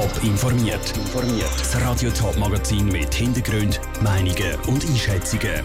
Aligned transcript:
Top 0.00 0.24
informiert. 0.24 0.94
Das 1.58 1.78
Radio 1.82 2.10
Top 2.10 2.34
Magazin 2.38 2.86
mit 2.86 3.12
Hintergrund, 3.12 3.78
Meinungen 4.02 4.54
und 4.66 4.82
Einschätzungen 4.82 5.62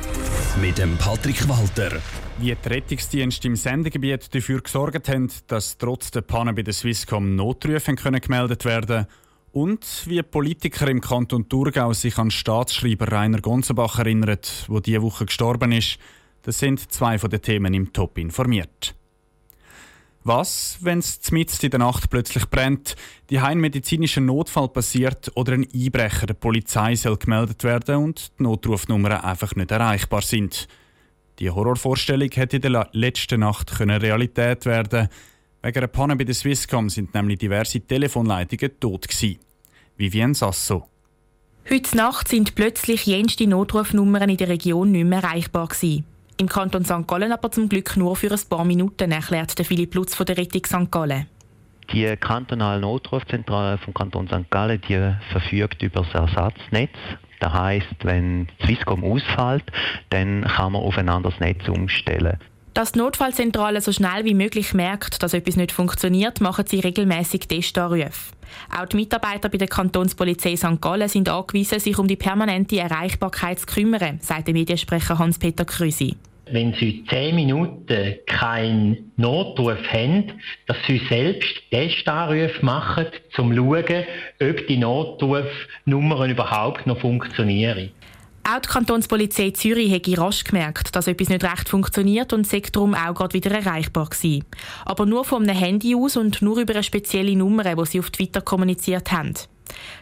mit 0.60 0.78
dem 0.78 0.98
Patrick 0.98 1.47
Walter. 1.47 2.02
Wie 2.40 2.54
die 2.54 2.70
Rettungsdienste 2.70 3.48
im 3.48 3.56
Sendegebiet 3.56 4.36
dafür 4.36 4.60
gesorgt 4.60 5.08
haben, 5.08 5.32
dass 5.48 5.78
trotz 5.78 6.12
der 6.12 6.20
Panne 6.20 6.52
bei 6.52 6.63
der 6.63 6.74
Swisscom 6.74 7.38
Notrufe 7.38 7.96
können 7.96 8.20
gemeldet 8.20 8.66
werden 8.66 9.06
und 9.54 10.04
wie 10.05 10.21
Politiker 10.21 10.89
im 10.89 10.99
Kanton 10.99 11.47
Thurgau 11.47 11.93
sich 11.93 12.17
an 12.17 12.29
Staatsschreiber 12.29 13.09
Rainer 13.09 13.39
Gonzenbach 13.39 13.99
erinnern, 13.99 14.38
der 14.67 14.81
diese 14.81 15.02
Woche 15.02 15.27
gestorben 15.27 15.71
ist, 15.71 15.97
das 16.41 16.59
sind 16.59 16.91
zwei 16.91 17.17
von 17.20 17.29
den 17.29 17.41
Themen 17.41 17.73
im 17.73 17.93
Top 17.93 18.17
informiert. 18.17 18.95
Was, 20.28 20.80
wenn 20.82 20.98
es 20.98 21.20
mitten 21.30 21.66
in 21.66 21.70
der 21.70 21.80
Nacht 21.82 22.10
plötzlich 22.10 22.50
brennt, 22.50 22.96
die 23.30 23.38
ein 23.38 23.60
medizinischer 23.60 24.21
Notfall 24.21 24.70
passiert 24.70 25.32
oder 25.36 25.54
ein 25.54 25.68
Einbrecher 25.72 26.26
der 26.26 26.34
Polizei 26.34 26.95
soll 26.95 27.18
gemeldet 27.18 27.63
werden 27.63 27.98
und 27.98 28.32
die 28.40 28.44
Notrufnummern 28.44 29.22
einfach 29.22 29.55
nicht 29.55 29.70
erreichbar 29.70 30.23
sind? 30.23 30.68
Die 31.38 31.52
Horrorvorstellung 31.52 32.32
hätte 32.32 32.55
in 32.55 32.63
der 32.63 32.90
letzten 32.94 33.41
Nacht 33.41 33.80
Realität 33.80 34.66
werden. 34.66 35.09
Wegen 35.62 35.77
einer 35.77 35.88
Panne 35.88 36.16
bei 36.16 36.23
der 36.23 36.34
Swisscom 36.34 36.90
sind 36.90 37.13
nämlich 37.13 37.38
diverse 37.38 37.82
Telefonleitungen 37.82 38.80
tot 38.80 39.07
gewesen. 39.07 39.38
Vivien 39.96 40.34
Sasso. 40.34 40.88
Heute 41.70 41.98
Nacht 41.98 42.30
sind 42.30 42.55
plötzlich 42.55 43.05
jenste 43.05 43.46
Notrufnummern 43.46 44.30
in 44.30 44.38
der 44.38 44.49
Region 44.49 44.91
nicht 44.91 45.05
mehr 45.05 45.21
erreichbar 45.21 45.68
gewesen. 45.68 46.04
Im 46.38 46.49
Kanton 46.49 46.84
St. 46.84 47.07
Gallen 47.07 47.31
aber 47.31 47.49
zum 47.49 47.70
Glück 47.70 47.95
nur 47.95 48.16
für 48.17 48.30
ein 48.30 48.39
paar 48.49 48.66
Minuten, 48.66 49.12
erklärt 49.12 49.57
der 49.57 49.63
Philipp 49.63 49.95
Lutz 49.95 50.16
von 50.16 50.26
der 50.26 50.38
Rettung 50.38 50.66
St. 50.66 50.91
Gallen. 50.91 51.27
Die 51.93 52.17
kantonale 52.17 52.81
Notrufzentrale 52.81 53.77
vom 53.77 53.93
Kanton 53.93 54.27
St. 54.27 54.49
Gallen 54.49 54.81
die 54.90 55.13
verfügt 55.31 55.81
über 55.81 56.02
das 56.02 56.13
Ersatznetz. 56.13 56.91
Das 57.40 57.54
heisst, 57.54 58.04
wenn 58.04 58.49
Swisscom 58.63 59.04
ausfällt, 59.05 59.63
dann 60.10 60.43
kann 60.43 60.73
man 60.73 60.82
auf 60.82 60.98
ein 60.98 61.07
anderes 61.07 61.40
Netz 61.40 61.70
umstellen. 61.70 62.38
Dass 62.76 62.91
die 62.91 62.99
Notfallzentrale 62.99 63.79
so 63.79 63.93
schnell 63.93 64.25
wie 64.25 64.34
möglich 64.34 64.73
merkt, 64.73 65.23
dass 65.23 65.34
etwas 65.34 65.56
nicht 65.56 65.72
funktioniert, 65.72 66.41
machen 66.41 66.66
sie 66.68 66.81
regelmäßig 66.81 67.47
Testanrufe. 67.47 68.34
Auch 68.69 68.85
die 68.85 68.97
Mitarbeiter 68.97 69.47
bei 69.47 69.57
der 69.57 69.69
Kantonspolizei 69.69 70.57
St. 70.57 70.81
Gallen 70.81 71.07
sind 71.07 71.29
angewiesen, 71.29 71.79
sich 71.79 71.97
um 71.97 72.09
die 72.09 72.17
permanente 72.17 72.78
Erreichbarkeit 72.78 73.59
zu 73.59 73.66
kümmern, 73.67 74.19
sagt 74.19 74.47
der 74.47 74.53
Mediensprecher 74.53 75.17
Hans-Peter 75.17 75.63
Krüsi. 75.63 76.17
Wenn 76.51 76.73
Sie 76.73 77.06
zehn 77.09 77.35
Minuten 77.35 78.16
keinen 78.28 79.13
Notruf 79.16 79.78
haben, 79.94 80.34
dass 80.67 80.75
Sie 80.85 81.01
selbst 81.07 81.56
Testanrufe 81.72 82.63
machen, 82.66 83.06
um 83.38 83.53
zu 83.53 83.56
schauen, 83.56 84.06
ob 84.41 84.67
die 84.67 84.78
Notrufnummern 84.78 86.29
überhaupt 86.29 86.85
noch 86.85 87.00
funktionieren. 87.00 87.91
Auch 88.47 88.59
die 88.59 88.69
Kantonspolizei 88.69 89.50
Zürich 89.51 89.91
hat 89.91 90.19
rasch 90.19 90.44
gemerkt, 90.44 90.96
dass 90.96 91.07
etwas 91.07 91.29
nicht 91.29 91.44
recht 91.44 91.68
funktioniert 91.68 92.31
und 92.31 92.46
sei 92.46 92.62
darum 92.72 92.94
auch 92.94 93.16
gerade 93.16 93.34
wieder 93.34 93.50
erreichbar 93.50 94.06
gewesen. 94.06 94.46
Aber 94.85 95.07
nur 95.07 95.25
einem 95.34 95.50
Handy 95.50 95.96
aus 95.96 96.16
und 96.16 96.44
nur 96.44 96.59
über 96.59 96.75
eine 96.75 96.84
spezielle 96.84 97.35
Nummer, 97.35 97.63
die 97.63 97.85
sie 97.88 98.00
auf 98.00 98.12
Twitter 98.12 98.41
kommuniziert 98.41 99.12
haben. 99.12 99.34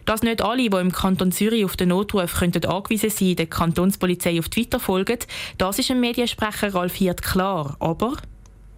Dass 0.04 0.24
nicht 0.24 0.42
alle, 0.42 0.70
die 0.70 0.78
im 0.78 0.92
Kanton 0.92 1.32
Zürich 1.32 1.64
auf 1.64 1.78
den 1.78 1.88
Notruf 1.88 2.34
könnten 2.34 2.66
angewiesen 2.66 3.12
sein, 3.12 3.38
der 3.38 3.46
Kantonspolizei 3.46 4.38
auf 4.40 4.50
Twitter 4.50 4.82
folgen, 4.82 5.20
das 5.58 5.80
ist 5.80 5.88
dem 5.88 6.02
Mediensprecher 6.02 6.76
Ralf 6.76 6.96
Hirt 6.96 7.22
klar. 7.22 7.78
Aber 7.80 8.18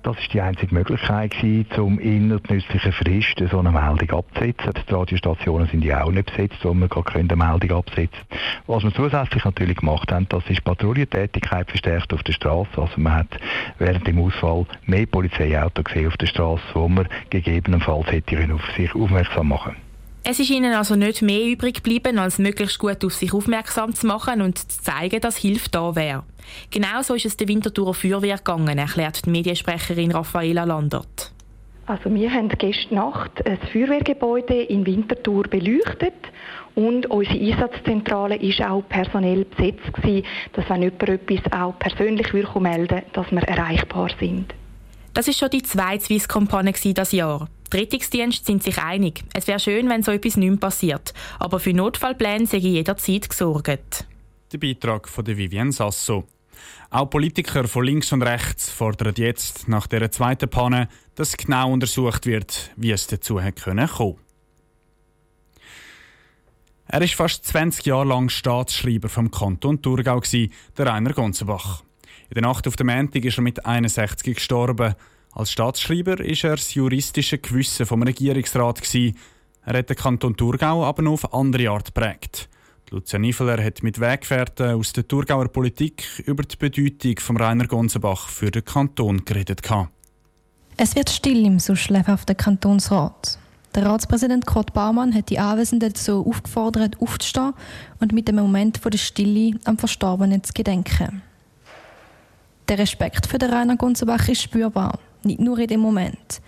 das 0.06 0.20
ist 0.20 0.34
die 0.34 0.42
einzige 0.42 0.74
Möglichkeit 0.74 1.32
gewesen, 1.32 1.66
um 1.80 2.00
innerhalb 2.00 2.52
nützlicher 2.52 2.92
Frist 2.92 3.42
so 3.50 3.58
eine 3.58 3.72
Meldung 3.72 4.20
abzusetzen. 4.20 4.74
Die 4.88 4.94
Radiostationen 4.94 5.68
sind 5.68 5.84
ja 5.84 6.04
auch 6.04 6.12
nicht 6.12 6.28
besetzt, 6.28 6.64
wo 6.64 6.76
wir 6.76 6.88
gerade 6.88 7.20
eine 7.20 7.36
Meldung 7.36 7.80
absetzen. 7.80 8.22
Was 8.68 8.84
wir 8.84 8.94
zusätzlich 8.94 9.44
natürlich 9.44 9.78
gemacht 9.78 10.12
haben, 10.12 10.28
das 10.30 10.44
ist 10.48 10.64
Patrouillentätigkeit 10.64 11.70
verstärkt 11.70 12.14
auf 12.14 12.22
der 12.22 12.34
Straße. 12.34 12.70
Also 12.80 13.02
man 13.02 13.16
hat 13.16 13.40
während 13.80 14.06
dem 14.06 14.20
Ausfall 14.20 14.68
mehr 14.86 15.08
Polizeiautos 15.08 15.84
gesehen 15.84 16.08
auf 16.08 16.18
der 16.18 16.28
Straße, 16.28 16.64
wo 16.76 16.88
man 16.88 17.08
gegebenenfalls 17.32 18.12
hätte 18.12 18.54
auf 18.54 18.72
sich 18.78 18.94
aufmerksam 18.94 19.48
machen 19.48 19.74
können. 19.74 19.85
Es 20.28 20.40
ist 20.40 20.50
ihnen 20.50 20.74
also 20.74 20.96
nicht 20.96 21.22
mehr 21.22 21.46
übrig 21.46 21.76
geblieben, 21.76 22.18
als 22.18 22.40
möglichst 22.40 22.80
gut 22.80 23.06
auf 23.06 23.14
sich 23.14 23.32
aufmerksam 23.32 23.94
zu 23.94 24.08
machen 24.08 24.42
und 24.42 24.58
zu 24.58 24.82
zeigen, 24.82 25.22
dass 25.22 25.38
Hilfe 25.38 25.70
da 25.70 25.96
wäre. 25.96 26.24
Genauso 26.72 27.14
ist 27.14 27.28
es 27.28 27.38
der 27.38 27.48
Winterthurer 27.48 27.94
Feuerwehr 27.94 28.38
gegangen, 28.38 28.80
erklärt 28.80 29.24
die 29.28 29.30
Mediensprecherin 29.30 30.12
Raffaela 30.12 30.64
Landert. 30.64 31.32
Also 31.86 32.12
wir 32.12 32.34
haben 32.34 32.50
gestern 32.50 32.96
Nacht 32.96 33.46
ein 33.46 33.60
Feuerwehrgebäude 33.72 34.64
in 34.64 34.88
Winterthur 34.88 35.44
beleuchtet 35.44 36.16
und 36.74 37.06
unsere 37.06 37.40
Einsatzzentrale 37.40 38.42
war 38.42 38.72
auch 38.72 38.84
personell 38.90 39.46
besetzt 39.46 39.94
gewesen, 39.94 40.26
dass 40.54 40.68
wenn 40.68 40.82
jemand 40.82 41.04
etwas 41.04 41.54
auch 41.54 41.78
persönlich 41.78 42.34
melden 42.34 42.96
will, 42.96 43.04
dass 43.14 43.32
wir 43.32 43.44
erreichbar 43.44 44.10
sind. 44.20 44.56
Das 45.14 45.28
ist 45.28 45.38
schon 45.38 45.52
die 45.52 45.62
zweite 45.62 46.04
Swisscom-Panne 46.04 46.74
das 46.96 47.12
Jahr. 47.12 47.48
Die 47.74 47.78
Rettungsdienste 47.78 48.46
sind 48.46 48.64
sich 48.64 48.78
einig. 48.78 49.24
Es 49.34 49.48
wäre 49.48 49.60
schön, 49.60 49.90
wenn 49.90 50.04
so 50.04 50.12
etwas 50.12 50.38
nicht 50.38 50.60
passiert. 50.60 51.14
Aber 51.40 51.60
für 51.60 51.74
Notfallpläne 51.74 52.46
sei 52.46 52.58
jederzeit 52.58 53.30
gesorgt. 53.30 54.06
Der 54.52 54.58
Beitrag 54.58 55.10
von 55.10 55.26
Vivienne 55.26 55.72
Sasso. 55.72 56.26
Auch 56.90 57.10
Politiker 57.10 57.68
von 57.68 57.84
links 57.84 58.12
und 58.14 58.22
rechts 58.22 58.70
fordern 58.70 59.16
jetzt 59.18 59.68
nach 59.68 59.88
der 59.88 60.10
zweiten 60.12 60.50
Panne, 60.50 60.88
dass 61.16 61.36
genau 61.36 61.72
untersucht 61.72 62.26
wird, 62.26 62.72
wie 62.76 62.92
es 62.92 63.08
dazu 63.08 63.36
kommen 63.36 63.88
konnte. 63.88 64.20
Er 66.88 67.02
ist 67.02 67.16
fast 67.16 67.46
20 67.46 67.88
Jahre 67.88 68.06
lang 68.06 68.30
Staatsschreiber 68.30 69.10
vom 69.10 69.32
Kanton 69.32 69.82
Thurgau, 69.82 70.22
der 70.22 70.86
Rainer 70.86 71.14
Gonzenbach. 71.14 71.84
In 72.30 72.36
der 72.36 72.44
Nacht 72.44 72.68
auf 72.68 72.76
dem 72.76 72.88
Montag 72.88 73.26
ist 73.26 73.38
er 73.38 73.42
mit 73.42 73.66
61 73.66 74.36
gestorben. 74.36 74.96
Als 75.36 75.52
Staatsschreiber 75.52 76.22
ist 76.22 76.46
er 76.46 76.56
das 76.56 76.74
juristische 76.76 77.38
Gewissen 77.38 77.86
vom 77.86 78.02
Regierungsrat. 78.04 78.82
Er 79.66 79.78
hat 79.78 79.90
den 79.90 79.98
Kanton 79.98 80.38
Thurgau 80.38 80.86
aber 80.86 81.02
noch 81.02 81.12
auf 81.12 81.34
andere 81.34 81.70
Art 81.72 81.94
geprägt. 81.94 82.48
Lucia 82.90 83.20
Niveler 83.20 83.62
hat 83.62 83.84
mit 83.84 84.00
Weggefährten 84.00 84.76
aus 84.76 84.94
der 84.94 85.06
Thurgauer 85.06 85.50
Politik 85.50 86.06
über 86.26 86.44
die 86.44 86.56
Bedeutung 86.56 87.20
von 87.20 87.36
Rainer 87.36 87.68
Gonzenbach 87.68 88.30
für 88.30 88.50
den 88.50 88.64
Kanton 88.64 89.26
geredet. 89.26 89.62
Es 90.78 90.96
wird 90.96 91.10
still 91.10 91.46
im 91.46 91.60
sonst 91.60 91.90
lebhaften 91.90 92.38
Kantonsrat. 92.38 93.38
Der 93.76 93.86
Ratspräsident 93.88 94.46
Kurt 94.46 94.74
Baumann 94.74 95.14
hat 95.14 95.30
die 95.30 95.40
Anwesenden 95.40 95.90
dazu 95.92 96.26
aufgefordert, 96.26 97.02
aufzustehen 97.02 97.54
und 98.00 98.14
mit 98.14 98.30
dem 98.30 98.38
Moment 98.38 98.80
der 98.86 98.98
Stille 98.98 99.60
am 99.66 99.78
Verstorbenen 99.78 100.46
zu 100.46 100.54
gedenken. 100.54 101.22
Der 102.70 102.80
Respekt 102.80 103.28
für 103.28 103.38
den 103.38 103.52
Rainer 103.52 103.76
Gunzenbach 103.76 104.30
ist 104.30 104.42
spürbar, 104.42 104.98
nicht 105.26 105.40
nur 105.40 105.60
in 105.60 105.68
dem 105.68 105.80
Moment. 105.80 106.42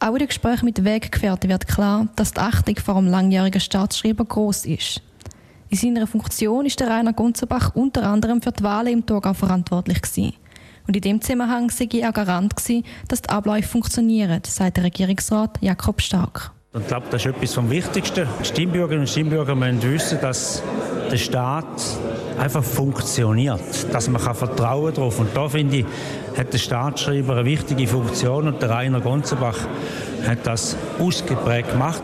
Auch 0.00 0.12
in 0.12 0.18
den 0.18 0.28
Gesprächen 0.28 0.66
mit 0.66 0.84
Weggefährten 0.84 1.50
wird 1.50 1.66
klar, 1.66 2.06
dass 2.14 2.32
die 2.32 2.40
Achtung 2.40 2.76
vor 2.76 2.96
einem 2.96 3.08
langjährigen 3.08 3.60
Staatsschreiber 3.60 4.24
groß 4.24 4.66
ist. 4.66 5.02
In 5.70 5.76
seiner 5.76 6.06
Funktion 6.06 6.64
ist 6.66 6.80
der 6.80 6.88
Rainer 6.88 7.12
Gunzenbach 7.12 7.74
unter 7.74 8.04
anderem 8.04 8.40
für 8.40 8.52
die 8.52 8.62
Wahlen 8.62 8.92
im 8.92 9.06
Thurgau 9.06 9.34
verantwortlich 9.34 10.00
gewesen. 10.00 10.34
Und 10.86 10.96
in 10.96 11.02
dem 11.02 11.20
Zusammenhang 11.20 11.68
sei 11.68 11.88
er 11.92 12.12
Garant 12.12 12.56
gewesen, 12.56 12.84
dass 13.08 13.20
die 13.20 13.28
Abläufe 13.28 13.68
funktionieren, 13.68 14.40
sagt 14.46 14.78
der 14.78 14.84
Regierungsrat 14.84 15.58
Jakob 15.60 16.00
Stark. 16.00 16.52
Ich 16.78 16.86
glaube, 16.86 17.06
das 17.10 17.26
ist 17.26 17.34
etwas 17.34 17.54
vom 17.54 17.68
Wichtigsten. 17.70 18.26
Die 18.40 18.44
Stimmbürgerinnen 18.44 19.00
und 19.00 19.08
Stimmbürger 19.08 19.54
müssen 19.54 19.82
wissen, 19.82 20.18
dass 20.20 20.62
der 21.10 21.16
Staat 21.16 21.66
einfach 22.38 22.62
funktioniert, 22.62 23.60
dass 23.92 24.08
man 24.08 24.20
Vertrauen 24.20 24.94
darauf 24.94 25.16
kann. 25.16 25.26
Und 25.26 25.36
da 25.36 25.48
finde 25.48 25.78
ich, 25.78 25.86
hat 26.36 26.52
der 26.52 26.58
Staatsschreiber 26.58 27.36
eine 27.36 27.44
wichtige 27.44 27.86
Funktion 27.86 28.48
und 28.48 28.62
der 28.62 28.70
Rainer 28.70 29.00
Gonzenbach 29.00 29.58
hat 30.26 30.46
das 30.46 30.76
ausgeprägt 30.98 31.72
gemacht. 31.72 32.02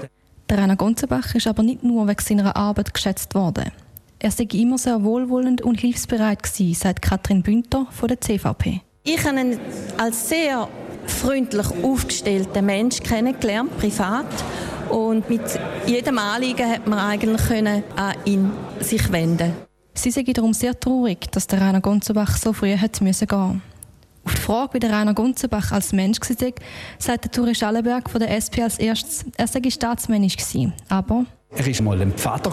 Der 0.48 0.58
Rainer 0.58 0.76
Gonzenbach 0.76 1.34
ist 1.34 1.46
aber 1.46 1.62
nicht 1.62 1.82
nur 1.82 2.06
wegen 2.06 2.20
seiner 2.20 2.56
Arbeit 2.56 2.92
geschätzt 2.92 3.34
worden. 3.34 3.70
Er 4.18 4.30
sei 4.30 4.46
immer 4.52 4.78
sehr 4.78 5.02
wohlwollend 5.04 5.62
und 5.62 5.80
hilfsbereit 5.80 6.42
gewesen, 6.42 6.74
sagt 6.74 7.02
Katrin 7.02 7.42
Bünter 7.42 7.86
von 7.90 8.08
der 8.08 8.20
CVP. 8.20 8.80
Ich 9.04 9.24
habe 9.26 9.38
ihn 9.38 9.58
als 9.98 10.30
sehr 10.30 10.68
freundlich 11.06 11.66
aufgestellten 11.82 12.64
Mensch 12.64 13.00
kennengelernt, 13.00 13.76
privat. 13.78 14.26
Und 14.90 15.28
mit 15.28 15.42
jedem 15.86 16.18
Anliegen 16.18 16.70
hat 16.70 16.86
man 16.86 16.98
eigentlich 16.98 17.46
können 17.46 17.82
an 17.96 18.14
ihn 18.24 18.50
sich 18.80 19.10
wenden. 19.10 19.52
Sie 19.94 20.10
sei 20.10 20.22
darum 20.22 20.52
sehr 20.52 20.78
traurig, 20.78 21.30
dass 21.30 21.46
der 21.46 21.60
Rainer 21.60 21.80
Gonzenbach 21.80 22.36
so 22.36 22.52
früh 22.52 22.76
hat 22.76 23.00
müssen 23.00 23.28
gehen. 23.28 23.62
Auf 24.24 24.34
die 24.34 24.40
Frage, 24.40 24.74
wie 24.74 24.78
der 24.80 24.90
Rainer 24.90 25.14
Gunzenbach 25.14 25.70
als 25.70 25.92
Mensch 25.92 26.18
war, 26.20 26.52
sagte 26.98 27.30
Turi 27.30 27.54
Schallenberg 27.54 28.08
von 28.10 28.20
der 28.20 28.34
SP 28.34 28.62
als 28.62 28.78
erstes, 28.78 29.24
er 29.36 29.46
sei 29.46 29.68
staatsmännisch 29.68 30.36
gewesen. 30.36 30.72
Aber 30.88 31.26
er 31.56 31.66
war 31.66 31.82
mal 31.82 32.02
ein 32.02 32.12
Pfader. 32.12 32.52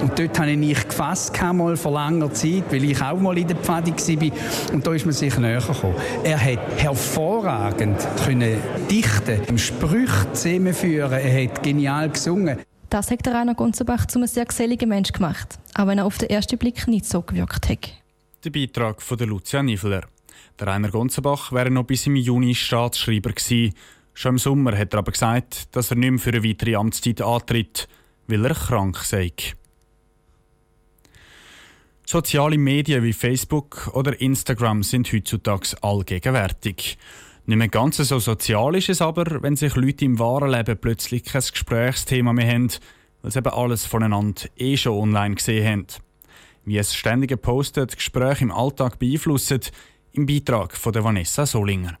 Und 0.00 0.18
dort 0.18 0.38
habe 0.38 0.50
ich 0.50 0.58
mich 0.58 0.88
gefasst, 0.88 1.32
mal 1.52 1.76
vor 1.76 1.92
langer 1.92 2.32
Zeit, 2.32 2.64
weil 2.70 2.84
ich 2.84 3.00
auch 3.02 3.18
mal 3.18 3.36
in 3.36 3.48
der 3.48 3.56
Pfade 3.56 3.90
war. 3.90 4.72
Und 4.72 4.86
da 4.86 4.94
ist 4.94 5.04
man 5.04 5.14
sich 5.14 5.36
näher 5.38 5.60
gekommen. 5.60 5.94
Er 6.22 6.42
hat 6.42 6.60
hervorragend 6.76 8.06
können 8.24 8.58
dichten, 8.90 9.58
Sprüche 9.58 10.32
zusammenführen, 10.32 11.12
er 11.12 11.44
hat 11.44 11.62
genial 11.62 12.10
gesungen. 12.10 12.58
Das 12.90 13.10
hat 13.10 13.26
Rainer 13.26 13.54
Gunzenbach 13.54 14.06
zu 14.06 14.18
einem 14.18 14.28
sehr 14.28 14.46
geselligen 14.46 14.88
Mensch 14.88 15.12
gemacht, 15.12 15.58
auch 15.74 15.86
wenn 15.86 15.98
er 15.98 16.06
auf 16.06 16.16
den 16.16 16.30
ersten 16.30 16.56
Blick 16.56 16.88
nicht 16.88 17.04
so 17.04 17.20
gewirkt 17.20 17.68
hat. 17.68 17.90
Der 18.44 18.50
Beitrag 18.50 19.02
von 19.02 19.18
Lucia 19.18 19.62
Niveler. 19.62 20.02
Der 20.58 20.66
Rainer 20.68 20.90
Gonzenbach 20.90 21.52
wäre 21.52 21.70
noch 21.70 21.84
bis 21.84 22.06
im 22.06 22.16
Juni 22.16 22.54
Staatsschreiber 22.54 23.30
gewesen. 23.30 23.74
Schon 24.14 24.34
im 24.34 24.38
Sommer 24.38 24.76
hat 24.76 24.94
er 24.94 25.00
aber 25.00 25.12
gesagt, 25.12 25.76
dass 25.76 25.90
er 25.90 25.96
nicht 25.96 26.10
mehr 26.10 26.18
für 26.18 26.30
eine 26.30 26.42
weitere 26.42 26.76
Amtszeit 26.76 27.20
antritt, 27.20 27.88
weil 28.28 28.44
er 28.44 28.54
krank 28.54 28.98
sei. 28.98 29.32
Soziale 32.04 32.56
Medien 32.56 33.02
wie 33.02 33.12
Facebook 33.12 33.90
oder 33.92 34.18
Instagram 34.20 34.82
sind 34.82 35.12
heutzutage 35.12 35.76
allgegenwärtig. 35.82 36.96
Nicht 37.44 37.56
mehr 37.56 37.68
ganz 37.68 37.96
so 37.96 38.18
sozial 38.18 38.76
ist 38.76 38.88
es 38.88 39.02
aber, 39.02 39.42
wenn 39.42 39.56
sich 39.56 39.74
Leute 39.74 40.04
im 40.04 40.18
wahren 40.18 40.50
Leben 40.50 40.78
plötzlich 40.78 41.24
kein 41.24 41.42
Gesprächsthema 41.42 42.32
mehr 42.32 42.50
haben, 42.50 42.70
weil 43.22 43.30
sie 43.30 43.38
eben 43.38 43.50
alles 43.50 43.84
voneinander 43.84 44.42
eh 44.56 44.76
schon 44.76 44.98
online 44.98 45.34
gesehen 45.34 45.66
haben. 45.66 45.86
Wie 46.64 46.78
es 46.78 46.94
ständige 46.94 47.36
Postet 47.36 47.96
Gespräche 47.96 48.44
im 48.44 48.52
Alltag 48.52 48.98
beeinflussen, 48.98 49.60
im 50.12 50.26
Beitrag 50.26 50.76
von 50.76 50.92
der 50.92 51.04
Vanessa 51.04 51.46
Solinger. 51.46 51.98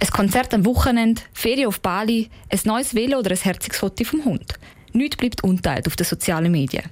Ein 0.00 0.08
Konzert 0.08 0.52
am 0.52 0.64
Wochenende, 0.64 1.22
Ferien 1.32 1.68
auf 1.68 1.80
Bali, 1.80 2.28
ein 2.50 2.60
neues 2.64 2.94
Velo 2.94 3.18
oder 3.18 3.30
ein 3.30 3.36
herziges 3.36 3.78
Foto 3.78 4.04
vom 4.04 4.24
Hund. 4.24 4.54
Nichts 4.94 5.16
bleibt 5.16 5.42
unteilt 5.42 5.88
auf 5.88 5.96
den 5.96 6.06
sozialen 6.06 6.52
Medien. 6.52 6.84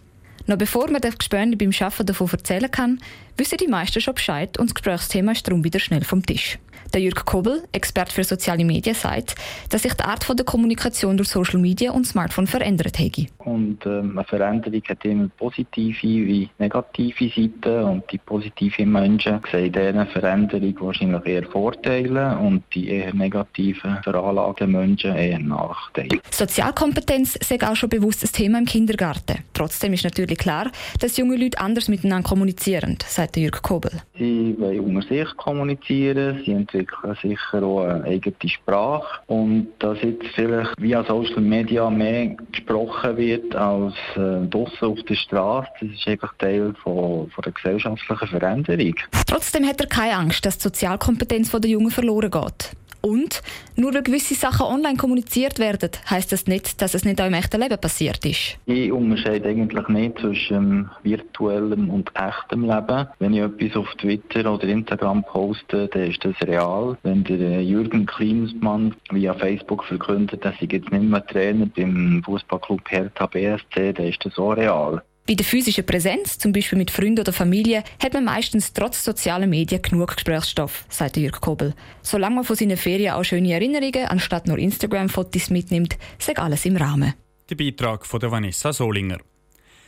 Noch 0.47 0.59
bevor 0.59 0.91
man 0.91 1.01
den 1.01 1.15
Gesprächen 1.17 1.57
beim 1.57 1.71
Arbeiten 1.81 2.07
davon 2.07 2.29
erzählen 2.29 2.71
kann, 2.71 3.01
wissen 3.37 3.59
die 3.59 3.69
meisten 3.69 4.01
schon 4.01 4.15
Bescheid 4.15 4.59
und 4.59 4.71
das 4.71 4.75
Gesprächsthema 4.75 5.33
ist 5.33 5.47
darum 5.47 5.63
wieder 5.63 5.79
schnell 5.79 6.03
vom 6.03 6.27
Tisch. 6.27 6.59
Der 6.95 7.01
Jürg 7.01 7.25
Kobel, 7.25 7.63
Experte 7.73 8.13
für 8.13 8.23
soziale 8.23 8.67
Medien, 8.67 8.95
sagt, 8.95 9.35
dass 9.71 9.83
sich 9.83 9.95
die 9.95 10.05
Art 10.05 10.29
der 10.29 10.45
Kommunikation 10.45 11.17
durch 11.17 11.31
Social 11.31 11.59
Media 11.59 11.91
und 11.91 12.07
Smartphone 12.07 12.47
verändert 12.47 12.99
hätte. 12.99 13.29
Und 13.39 13.79
ähm, 13.87 14.19
eine 14.19 14.25
Veränderung 14.25 14.83
hat 14.87 15.03
immer 15.07 15.29
positive 15.39 16.03
wie 16.03 16.51
negative 16.59 17.31
Seiten 17.31 17.85
und 17.85 18.13
die 18.13 18.19
positiven 18.19 18.93
Menschen 18.93 19.41
sehen 19.51 19.73
dieser 19.73 20.05
Veränderung 20.05 20.75
wahrscheinlich 20.81 21.25
eher 21.25 21.45
Vorteile 21.45 22.37
und 22.37 22.63
die 22.75 22.91
eher 22.91 23.15
negativen 23.15 23.97
veranlagten 24.03 24.71
Menschen 24.71 25.17
eher 25.17 25.39
Nachteile. 25.39 26.21
Sozialkompetenz 26.31 27.39
sei 27.43 27.59
auch 27.67 27.75
schon 27.75 27.89
bewusst 27.89 28.23
ein 28.23 28.33
Thema 28.33 28.59
im 28.59 28.67
Kindergarten. 28.67 29.39
Trotzdem 29.55 29.95
ist 29.95 30.05
natürlich 30.05 30.37
klar, 30.37 30.71
dass 31.01 31.17
junge 31.17 31.37
Leute 31.37 31.59
anders 31.59 31.89
miteinander 31.89 32.29
kommunizieren, 32.29 32.99
sagt 33.07 33.39
Jürg 33.39 33.63
Kobel. 33.63 33.93
Sie 34.19 34.55
wollen 34.59 34.81
unter 34.81 35.09
sich 35.09 35.37
kommunizieren, 35.39 36.43
sie 36.45 36.53
entwickeln 36.53 36.82
entwickeln 36.83 37.17
sicher 37.23 37.63
auch 37.63 37.85
eine 37.85 38.05
eigene 38.05 38.49
Sprache. 38.49 39.21
Und 39.27 39.69
dass 39.79 40.01
jetzt 40.03 40.27
vielleicht 40.35 40.81
via 40.81 41.05
Social 41.05 41.41
Media 41.41 41.89
mehr 41.91 42.37
gesprochen 42.51 43.17
wird 43.17 43.55
als 43.55 43.95
äh, 44.17 44.47
draussen 44.49 44.89
auf 44.89 45.03
der 45.05 45.15
Straße, 45.15 45.69
das 45.81 45.91
ist 45.91 46.07
einfach 46.07 46.35
Teil 46.39 46.75
von, 46.83 47.31
von 47.31 47.43
der 47.45 47.53
gesellschaftlichen 47.53 48.29
Veränderung. 48.29 48.95
Trotzdem 49.27 49.67
hat 49.67 49.81
er 49.81 49.87
keine 49.87 50.17
Angst, 50.17 50.45
dass 50.45 50.59
die 50.59 50.65
Sozialkompetenz 50.65 51.51
der 51.51 51.71
Jungen 51.71 51.91
verloren 51.91 52.31
geht. 52.31 52.73
Und 53.03 53.43
nur 53.77 53.93
weil 53.95 54.03
gewisse 54.03 54.35
Sachen 54.35 54.67
online 54.67 54.97
kommuniziert 54.97 55.59
werden, 55.59 55.91
heißt 56.09 56.33
das 56.33 56.47
nicht, 56.47 56.81
dass 56.81 56.95
es 56.95 57.05
nicht 57.05 57.21
auch 57.21 57.27
im 57.27 57.35
echten 57.35 57.61
Leben 57.61 57.79
passiert 57.79 58.25
ist. 58.25 58.59
Ich 58.67 58.93
unterscheide 58.93 59.49
eigentlich 59.49 59.89
nicht 59.89 60.19
zwischen 60.21 60.89
virtuellem 61.03 61.91
und 61.91 62.11
echtem 62.15 62.63
Leben. 62.63 63.09
Wenn 63.19 63.35
ich 63.35 63.41
etwas 63.41 63.77
auf 63.77 63.95
Twitter 63.97 64.53
oder 64.53 64.65
Instagram 64.65 65.25
poste, 65.25 65.89
dann 65.89 66.11
ist 66.11 66.25
das 66.25 66.41
real. 66.47 66.97
Wenn 67.03 67.25
der 67.25 67.41
äh, 67.41 67.61
Jürgen 67.61 68.07
Klinsmann 68.07 68.95
via 69.11 69.35
Facebook 69.35 69.85
verkündet, 69.85 70.45
dass 70.45 70.55
ich 70.61 70.71
jetzt 70.71 70.93
nicht 70.93 71.03
mehr 71.03 71.27
Trainer 71.27 71.67
beim 71.67 72.23
Fußballclub 72.25 72.89
Hertha 72.89 73.27
BSC, 73.27 73.93
dann 73.95 74.07
ist 74.07 74.25
das 74.25 74.39
auch 74.39 74.53
real. 74.53 75.03
Bei 75.27 75.35
der 75.35 75.47
physischen 75.47 75.87
Präsenz, 75.87 76.37
zum 76.37 76.53
Beispiel 76.53 76.79
mit 76.79 76.91
Freunden 76.91 77.21
oder 77.21 77.33
Familie, 77.33 77.85
hat 78.03 78.13
man 78.13 78.25
meistens 78.25 78.73
trotz 78.73 79.05
sozialer 79.05 79.47
Medien 79.47 79.81
genug 79.81 80.17
Gesprächsstoff, 80.17 80.85
sagt 80.89 81.17
Jürg 81.17 81.41
Kobel. 81.41 81.75
Solange 82.03 82.37
man 82.37 82.45
von 82.45 82.57
seinen 82.57 82.77
Ferien 82.77 83.15
auch 83.15 83.23
schöne 83.23 83.53
Erinnerungen 83.53 84.07
anstatt 84.07 84.49
nur 84.49 84.59
Instagram-Fotos 84.59 85.51
mitnimmt, 85.51 85.97
sagt 86.19 86.41
alles 86.41 86.65
im 86.65 86.77
Rahmen. 86.77 87.15
Der 87.49 87.55
Beitrag 87.55 88.05
von 88.05 88.21
Vanessa 88.21 88.73
Solinger. 88.73 89.19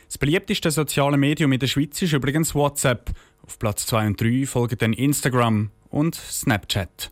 Das 0.07 0.17
beliebteste 0.17 0.71
soziale 0.71 1.17
Medium 1.17 1.51
in 1.51 1.59
der 1.59 1.67
Schweiz 1.67 2.01
ist 2.01 2.13
übrigens 2.13 2.55
WhatsApp. 2.55 3.11
Auf 3.41 3.59
Platz 3.59 3.85
2 3.87 4.07
und 4.07 4.21
3 4.21 4.45
folgen 4.45 4.77
dann 4.77 4.93
Instagram 4.93 5.71
und 5.89 6.15
Snapchat. 6.15 7.11